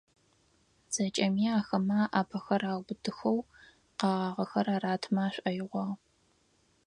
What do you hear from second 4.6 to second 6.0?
аратымэ ашӀоигъуагъ.